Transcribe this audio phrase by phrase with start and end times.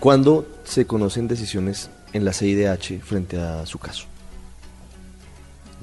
[0.00, 4.06] ¿Cuándo se conocen decisiones en la CIDH frente a su caso?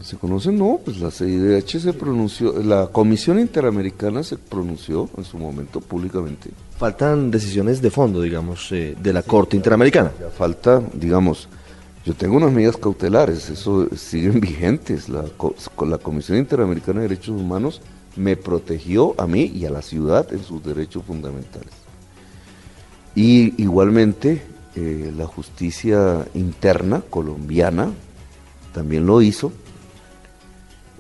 [0.02, 0.52] ¿Se conoce?
[0.52, 6.50] No, pues la CIDH se pronunció, la Comisión Interamericana se pronunció en su momento públicamente.
[6.78, 10.12] Faltan decisiones de fondo, digamos, eh, de la Corte Interamericana.
[10.20, 11.48] Ya falta, digamos,
[12.04, 15.10] yo tengo unas medidas cautelares, eso siguen vigentes.
[15.10, 15.26] La,
[15.86, 17.82] la Comisión Interamericana de Derechos Humanos
[18.16, 21.87] me protegió a mí y a la ciudad en sus derechos fundamentales.
[23.18, 24.44] Y igualmente
[24.76, 27.90] eh, la justicia interna colombiana
[28.76, 29.52] también lo hizo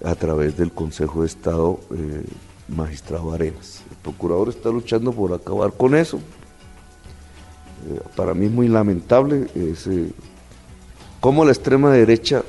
[0.04, 2.24] a través del Consejo de Estado eh,
[2.70, 3.84] Magistrado Arenas.
[3.92, 6.18] El procurador está luchando por acabar con eso.
[7.88, 10.10] Eh, para mí es muy lamentable ese,
[11.20, 12.44] cómo la extrema derecha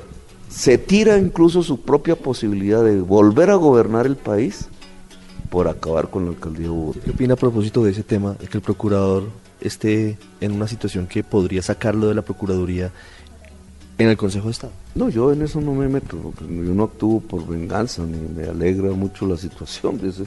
[0.49, 4.67] se tira incluso su propia posibilidad de volver a gobernar el país
[5.49, 6.99] por acabar con la alcaldía de Bogotá.
[7.03, 9.23] ¿Qué opina a propósito de ese tema, que el procurador
[9.59, 12.91] esté en una situación que podría sacarlo de la Procuraduría
[13.97, 14.73] en el Consejo de Estado?
[14.95, 18.91] No, yo en eso no me meto, yo no actúo por venganza, ni me alegra
[18.91, 19.97] mucho la situación.
[19.97, 20.21] Pues,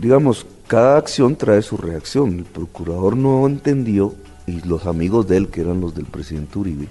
[0.00, 2.38] digamos, cada acción trae su reacción.
[2.38, 4.14] El procurador no entendió,
[4.46, 6.88] y los amigos de él, que eran los del presidente Uribe,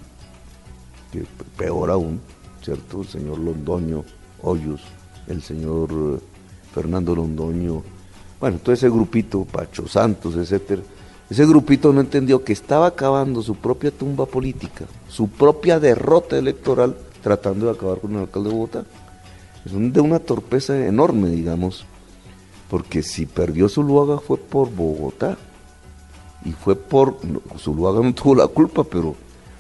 [1.12, 1.24] que
[1.58, 2.20] peor aún,
[2.64, 3.02] ¿cierto?
[3.02, 4.04] El señor Londoño
[4.42, 4.82] Hoyos,
[5.28, 6.33] el señor eh,
[6.74, 7.84] Fernando Londoño,
[8.40, 10.82] bueno, todo ese grupito, Pacho Santos, etcétera
[11.30, 16.96] ese grupito no entendió que estaba acabando su propia tumba política, su propia derrota electoral,
[17.24, 18.86] tratando de acabar con el alcalde de Bogotá.
[19.66, 21.86] Es de una torpeza enorme, digamos,
[22.70, 25.38] porque si perdió Zuluaga fue por Bogotá.
[26.46, 27.18] Y fue por.
[27.58, 29.16] Zuluaga no tuvo la culpa, pero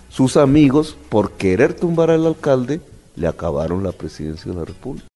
[0.09, 2.81] sus amigos, por querer tumbar al alcalde,
[3.15, 5.07] le acabaron la presidencia de la República.